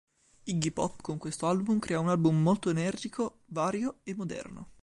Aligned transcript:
Iggy 0.45 0.71
Pop 0.71 0.99
con 1.01 1.19
questo 1.19 1.45
album 1.45 1.77
crea 1.77 1.99
un 1.99 2.09
album 2.09 2.41
molto 2.41 2.71
energico, 2.71 3.41
vario 3.49 3.99
e 4.01 4.15
moderno. 4.15 4.69